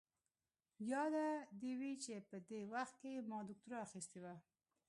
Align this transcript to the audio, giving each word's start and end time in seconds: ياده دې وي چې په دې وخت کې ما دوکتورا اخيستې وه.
ياده 0.91 1.27
دې 1.59 1.71
وي 1.79 1.93
چې 2.03 2.13
په 2.29 2.37
دې 2.49 2.59
وخت 2.73 2.95
کې 3.01 3.25
ما 3.29 3.39
دوکتورا 3.49 3.79
اخيستې 3.87 4.19
وه. 4.23 4.35